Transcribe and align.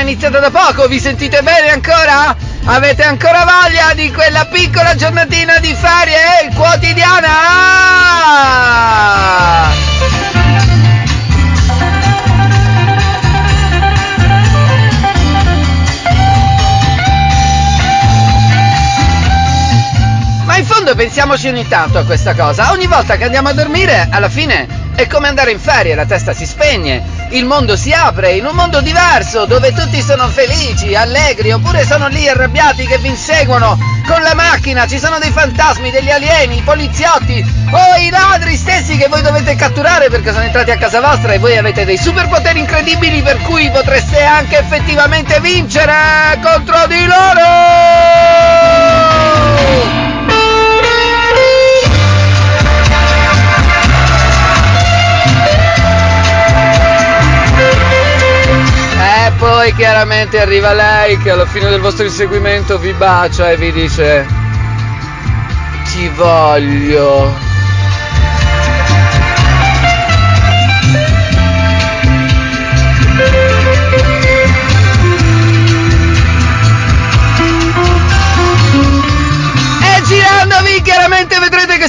iniziata 0.00 0.40
da 0.40 0.50
poco, 0.50 0.86
vi 0.88 1.00
sentite 1.00 1.40
bene 1.42 1.70
ancora? 1.70 2.36
Avete 2.66 3.02
ancora 3.02 3.44
voglia 3.44 3.94
di 3.94 4.12
quella 4.12 4.44
piccola 4.46 4.94
giornatina 4.94 5.58
di 5.58 5.74
ferie 5.74 6.50
quotidiana? 6.54 7.28
Ma 20.44 20.56
in 20.58 20.66
fondo 20.66 20.94
pensiamoci 20.94 21.48
ogni 21.48 21.66
tanto 21.66 21.98
a 21.98 22.04
questa 22.04 22.34
cosa. 22.34 22.70
Ogni 22.72 22.86
volta 22.86 23.16
che 23.16 23.24
andiamo 23.24 23.48
a 23.48 23.52
dormire, 23.54 24.08
alla 24.10 24.28
fine 24.28 24.92
è 24.94 25.06
come 25.06 25.28
andare 25.28 25.50
in 25.50 25.58
ferie, 25.58 25.94
la 25.94 26.04
testa 26.04 26.34
si 26.34 26.46
spegne, 26.46 27.13
il 27.30 27.44
mondo 27.46 27.76
si 27.76 27.92
apre 27.92 28.32
in 28.32 28.44
un 28.46 28.54
mondo 28.54 28.80
diverso 28.80 29.44
dove 29.44 29.72
tutti 29.72 30.00
sono 30.02 30.28
felici, 30.28 30.94
allegri, 30.94 31.52
oppure 31.52 31.84
sono 31.84 32.08
lì 32.08 32.28
arrabbiati 32.28 32.86
che 32.86 32.98
vi 32.98 33.08
inseguono 33.08 33.78
con 34.06 34.20
la 34.22 34.34
macchina, 34.34 34.86
ci 34.86 34.98
sono 34.98 35.18
dei 35.18 35.30
fantasmi, 35.30 35.90
degli 35.90 36.10
alieni, 36.10 36.58
i 36.58 36.62
poliziotti 36.62 37.44
o 37.70 37.96
i 38.00 38.10
ladri 38.10 38.56
stessi 38.56 38.96
che 38.96 39.08
voi 39.08 39.22
dovete 39.22 39.56
catturare 39.56 40.10
perché 40.10 40.32
sono 40.32 40.44
entrati 40.44 40.70
a 40.70 40.76
casa 40.76 41.00
vostra 41.00 41.32
e 41.32 41.38
voi 41.38 41.56
avete 41.56 41.84
dei 41.84 41.98
superpoteri 41.98 42.58
incredibili 42.60 43.22
per 43.22 43.38
cui 43.38 43.70
potreste 43.70 44.22
anche 44.22 44.58
effettivamente 44.58 45.40
vincere 45.40 46.38
contro 46.42 46.86
di 46.86 47.04
loro! 47.06 47.73
Chiaramente 59.76 60.40
arriva 60.40 60.72
lei 60.72 61.18
che 61.18 61.30
alla 61.30 61.46
fine 61.46 61.68
del 61.68 61.80
vostro 61.80 62.04
inseguimento 62.04 62.78
vi 62.78 62.92
bacia 62.92 63.50
e 63.50 63.56
vi 63.56 63.72
dice 63.72 64.26
ti 65.92 66.08
voglio. 66.08 67.53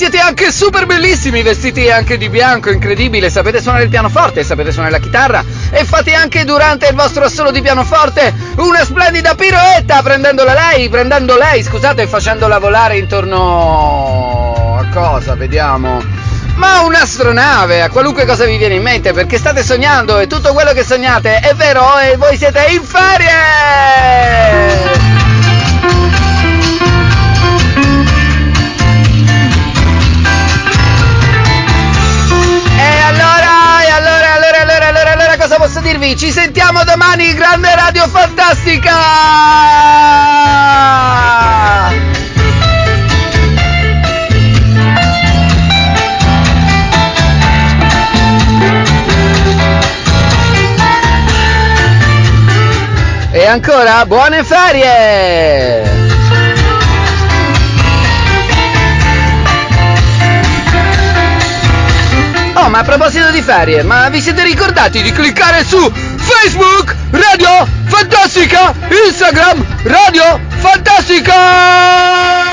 Siete 0.00 0.18
anche 0.18 0.50
super 0.50 0.86
bellissimi, 0.86 1.42
vestiti 1.42 1.90
anche 1.90 2.16
di 2.16 2.30
bianco, 2.30 2.70
incredibile, 2.70 3.28
sapete 3.28 3.60
suonare 3.60 3.84
il 3.84 3.90
pianoforte, 3.90 4.42
sapete 4.42 4.72
suonare 4.72 4.92
la 4.94 4.98
chitarra 4.98 5.44
e 5.70 5.84
fate 5.84 6.14
anche 6.14 6.44
durante 6.44 6.86
il 6.86 6.94
vostro 6.94 7.22
assolo 7.22 7.50
di 7.50 7.60
pianoforte 7.60 8.32
una 8.56 8.82
splendida 8.82 9.34
piroetta 9.34 10.00
prendendola 10.00 10.54
lei, 10.54 10.88
prendendo 10.88 11.36
lei, 11.36 11.62
scusate, 11.62 12.06
facendola 12.06 12.58
volare 12.58 12.96
intorno 12.96 14.78
a 14.80 14.86
cosa, 14.90 15.34
vediamo. 15.34 16.02
Ma 16.54 16.80
un'astronave, 16.80 17.82
a 17.82 17.90
qualunque 17.90 18.24
cosa 18.24 18.46
vi 18.46 18.56
viene 18.56 18.76
in 18.76 18.82
mente, 18.82 19.12
perché 19.12 19.36
state 19.36 19.62
sognando 19.62 20.18
e 20.18 20.26
tutto 20.26 20.54
quello 20.54 20.72
che 20.72 20.82
sognate 20.82 21.40
è 21.40 21.52
vero 21.52 21.98
e 21.98 22.16
voi 22.16 22.38
siete 22.38 22.68
in 22.70 22.82
ferie! 22.82 23.40
Ci 36.16 36.32
sentiamo 36.32 36.82
domani, 36.84 37.32
grande 37.34 37.74
radio 37.74 38.06
fantastica! 38.08 38.92
E 53.30 53.46
ancora 53.46 54.04
buone 54.04 54.42
ferie! 54.42 55.99
A 62.80 62.82
proposito 62.82 63.30
di 63.30 63.42
ferie, 63.42 63.82
ma 63.82 64.08
vi 64.08 64.22
siete 64.22 64.42
ricordati 64.42 65.02
di 65.02 65.12
cliccare 65.12 65.62
su 65.64 65.78
Facebook 66.16 66.96
Radio 67.10 67.68
Fantastica, 67.84 68.72
Instagram 69.06 69.62
Radio 69.82 70.40
Fantastica! 70.48 72.49